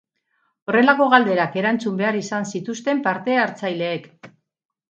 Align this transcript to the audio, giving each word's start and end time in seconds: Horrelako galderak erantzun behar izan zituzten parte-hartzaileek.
Horrelako 0.71 1.05
galderak 1.15 1.59
erantzun 1.61 1.99
behar 2.01 2.19
izan 2.21 2.47
zituzten 2.55 3.05
parte-hartzaileek. 3.11 4.09